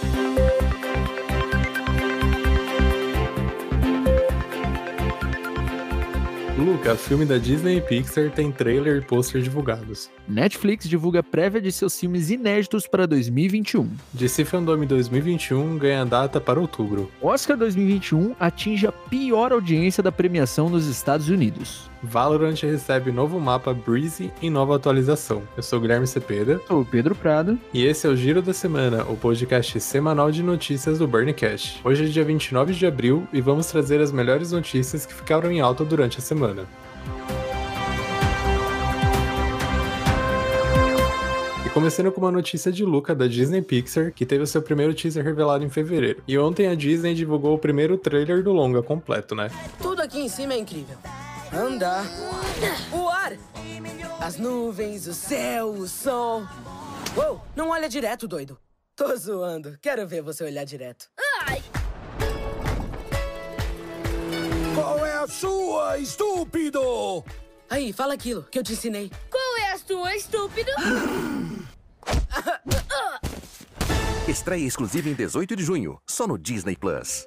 [0.00, 0.37] Thank you.
[6.58, 10.10] Luca, filme da Disney e Pixar tem trailer e pôster divulgados.
[10.26, 13.88] Netflix divulga prévia de seus filmes inéditos para 2021.
[14.12, 17.12] DC Fandom 2021 ganha data para outubro.
[17.22, 21.88] Oscar 2021 atinge a pior audiência da premiação nos Estados Unidos.
[22.02, 25.42] Valorant recebe novo mapa Breezy em nova atualização.
[25.56, 26.60] Eu sou o Guilherme Cepeda.
[26.66, 27.58] Sou o Pedro Prado.
[27.72, 31.80] E esse é o Giro da Semana, o podcast semanal de notícias do Burncast.
[31.84, 35.60] Hoje é dia 29 de abril e vamos trazer as melhores notícias que ficaram em
[35.60, 36.47] alta durante a semana.
[41.64, 44.94] E começando com uma notícia de Luca da Disney Pixar, que teve o seu primeiro
[44.94, 46.22] teaser revelado em fevereiro.
[46.26, 49.50] E ontem a Disney divulgou o primeiro trailer do longa completo, né?
[49.82, 50.96] Tudo aqui em cima é incrível.
[51.52, 52.04] Andar,
[52.92, 53.32] o ar,
[54.20, 56.42] as nuvens, o céu, o sol.
[57.16, 58.58] Uou, não olha direto, doido.
[58.94, 59.78] Tô zoando.
[59.80, 61.06] Quero ver você olhar direto.
[61.46, 61.62] Ai,
[64.74, 65.57] Qual é a sua,
[65.98, 67.24] estúpido?
[67.68, 69.10] Aí, fala aquilo que eu te ensinei.
[69.30, 70.70] qual é a sua, estúpido?
[74.26, 77.26] Estreia exclusiva em 18 de junho, só no Disney Plus.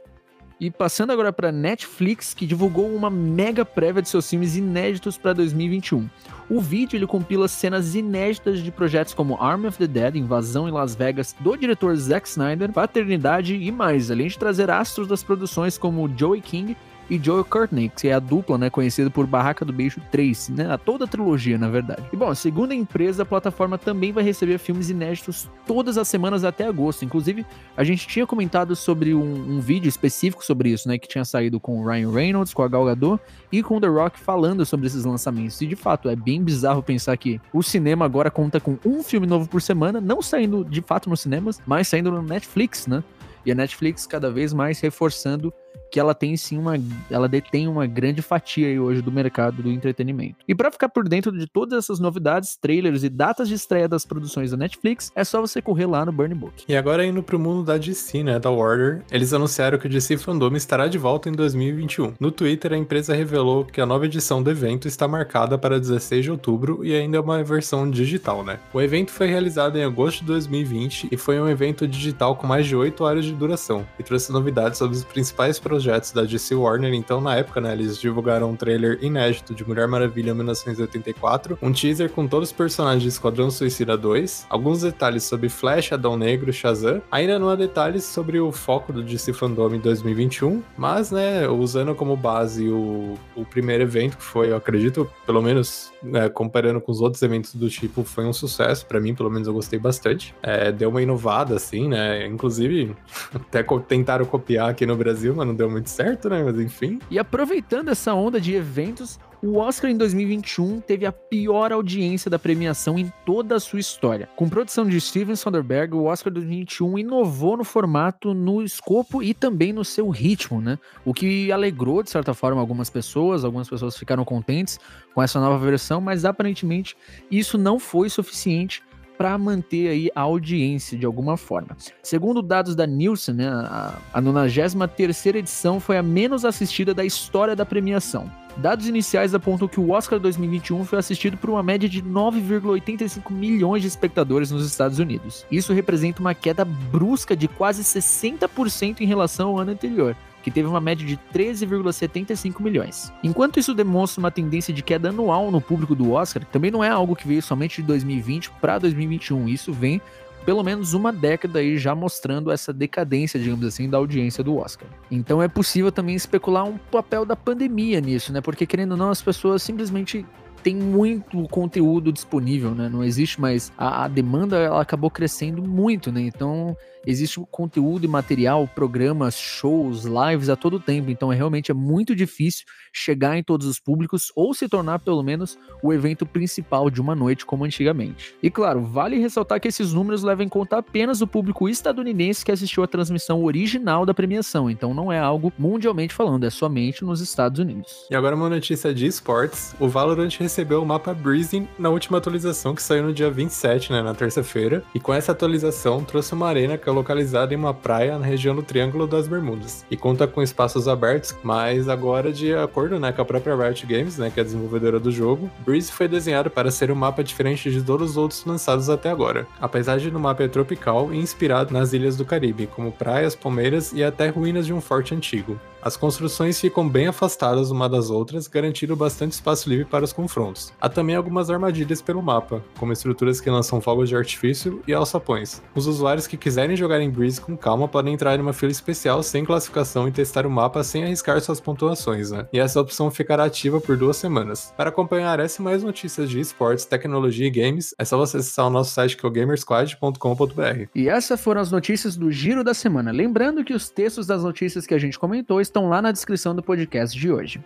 [0.59, 5.33] E passando agora para Netflix, que divulgou uma mega prévia de seus filmes inéditos para
[5.33, 6.07] 2021.
[6.47, 10.71] O vídeo ele compila cenas inéditas de projetos como Army of the Dead, Invasão em
[10.71, 15.79] Las Vegas, do diretor Zack Snyder, Paternidade e mais, além de trazer astros das produções
[15.79, 16.77] como Joey King
[17.11, 20.77] e Joel Courtney, que é a dupla, né, conhecida por Barraca do Beijo 3, né,
[20.77, 22.03] toda a trilogia, na verdade.
[22.13, 26.45] E bom, segundo a empresa, a plataforma também vai receber filmes inéditos todas as semanas
[26.45, 27.03] até agosto.
[27.03, 27.45] Inclusive,
[27.75, 31.59] a gente tinha comentado sobre um, um vídeo específico sobre isso, né, que tinha saído
[31.59, 34.87] com o Ryan Reynolds, com a Gal Gadot e com o The Rock falando sobre
[34.87, 35.59] esses lançamentos.
[35.59, 39.27] E de fato, é bem bizarro pensar que o cinema agora conta com um filme
[39.27, 43.03] novo por semana, não saindo de fato nos cinemas, mas saindo no Netflix, né?
[43.45, 45.51] E a Netflix cada vez mais reforçando
[45.91, 46.75] que ela tem sim uma,
[47.09, 50.37] ela detém uma grande fatia hoje do mercado do entretenimento.
[50.47, 54.05] E para ficar por dentro de todas essas novidades, trailers e datas de estreia das
[54.05, 56.63] produções da Netflix, é só você correr lá no Burn Book.
[56.67, 60.17] E agora indo pro mundo da DC, né, da Warner, eles anunciaram que o DC
[60.17, 62.13] Fandom estará de volta em 2021.
[62.19, 66.23] No Twitter, a empresa revelou que a nova edição do evento está marcada para 16
[66.23, 68.59] de outubro e ainda é uma versão digital, né?
[68.73, 72.65] O evento foi realizado em agosto de 2020 e foi um evento digital com mais
[72.65, 76.93] de 8 horas de duração e trouxe novidades sobre os principais projetos da DC Warner.
[76.93, 82.09] Então, na época, né, eles divulgaram um trailer inédito de Mulher Maravilha 1984, um teaser
[82.09, 87.01] com todos os personagens de Esquadrão Suicida 2, alguns detalhes sobre Flash, Adão Negro, Shazam.
[87.11, 91.93] Ainda não há detalhes sobre o foco do DC Fandom em 2021, mas, né, usando
[91.95, 96.91] como base o, o primeiro evento, que foi, eu acredito, pelo menos né, comparando com
[96.91, 98.85] os outros eventos do tipo, foi um sucesso.
[98.85, 100.33] para mim, pelo menos, eu gostei bastante.
[100.41, 102.25] É, deu uma inovada, assim, né?
[102.25, 102.95] Inclusive,
[103.33, 106.43] até co- tentaram copiar aqui no Brasil, mas não deu muito certo, né?
[106.43, 106.99] Mas enfim.
[107.09, 112.37] E aproveitando essa onda de eventos, o Oscar em 2021 teve a pior audiência da
[112.37, 114.29] premiação em toda a sua história.
[114.35, 119.73] Com produção de Steven Soderbergh, o Oscar 2021 inovou no formato, no escopo e também
[119.73, 120.77] no seu ritmo, né?
[121.03, 124.79] O que alegrou, de certa forma, algumas pessoas, algumas pessoas ficaram contentes
[125.13, 126.95] com essa nova versão, mas aparentemente
[127.31, 128.83] isso não foi suficiente
[129.21, 131.77] para manter aí a audiência de alguma forma.
[132.01, 137.55] Segundo dados da Nielsen, né, a, a 93ª edição foi a menos assistida da história
[137.55, 138.31] da premiação.
[138.57, 143.83] Dados iniciais apontam que o Oscar 2021 foi assistido por uma média de 9,85 milhões
[143.83, 145.45] de espectadores nos Estados Unidos.
[145.51, 150.67] Isso representa uma queda brusca de quase 60% em relação ao ano anterior que teve
[150.67, 153.11] uma média de 13,75 milhões.
[153.23, 156.89] Enquanto isso demonstra uma tendência de queda anual no público do Oscar, também não é
[156.89, 159.47] algo que veio somente de 2020 para 2021.
[159.47, 160.01] Isso vem
[160.45, 164.87] pelo menos uma década aí já mostrando essa decadência, digamos assim, da audiência do Oscar.
[165.09, 168.41] Então é possível também especular um papel da pandemia nisso, né?
[168.41, 170.25] Porque querendo ou não, as pessoas simplesmente
[170.63, 172.89] tem muito conteúdo disponível, né?
[172.89, 176.21] Não existe mais a, a, demanda, ela acabou crescendo muito, né?
[176.21, 181.09] Então existe conteúdo e material, programas, shows, lives a todo tempo.
[181.09, 185.23] Então é realmente é muito difícil chegar em todos os públicos ou se tornar pelo
[185.23, 188.35] menos o evento principal de uma noite como antigamente.
[188.41, 192.51] E claro, vale ressaltar que esses números levam em conta apenas o público estadunidense que
[192.51, 194.69] assistiu a transmissão original da premiação.
[194.69, 198.05] Então não é algo mundialmente falando, é somente nos Estados Unidos.
[198.09, 199.73] E agora uma notícia de esportes.
[199.79, 204.01] O Valorant recebeu o mapa Breezing na última atualização que saiu no dia 27, né,
[204.01, 204.83] na terça-feira.
[204.93, 208.53] E com essa atualização trouxe uma arena que é localizada em uma praia na região
[208.53, 213.21] do Triângulo das Bermudas e conta com espaços abertos, mas agora de acordo, né, com
[213.21, 216.69] a própria Riot Games, né, que é a desenvolvedora do jogo, Breeze foi desenhado para
[216.69, 219.47] ser um mapa diferente de todos os outros lançados até agora.
[219.61, 223.93] Apesar de no mapa é tropical e inspirado nas ilhas do Caribe, como praias, palmeiras
[223.93, 225.57] e até ruínas de um forte antigo.
[225.81, 230.71] As construções ficam bem afastadas uma das outras, garantindo bastante espaço livre para os confrontos.
[230.79, 235.61] Há também algumas armadilhas pelo mapa, como estruturas que lançam fogos de artifício e alçapões.
[235.73, 239.23] Os usuários que quiserem jogar em Breeze com calma podem entrar em uma fila especial
[239.23, 242.47] sem classificação e testar o mapa sem arriscar suas pontuações, né?
[242.53, 244.73] E essa opção ficará ativa por duas semanas.
[244.77, 248.67] Para acompanhar essa e mais notícias de esportes, tecnologia e games, é só você acessar
[248.67, 250.89] o nosso site que é o gamersquad.com.br.
[250.93, 253.11] E essas foram as notícias do Giro da Semana.
[253.11, 256.61] Lembrando que os textos das notícias que a gente comentou estão lá na descrição do
[256.61, 257.63] podcast de hoje.